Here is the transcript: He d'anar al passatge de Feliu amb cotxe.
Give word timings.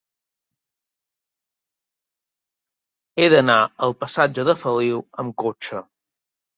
He 3.21 3.31
d'anar 3.37 3.61
al 3.61 3.97
passatge 4.03 4.51
de 4.53 4.59
Feliu 4.67 5.07
amb 5.23 5.41
cotxe. 5.47 5.89